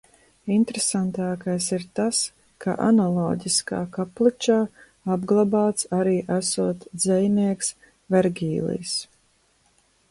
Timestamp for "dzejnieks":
7.05-7.73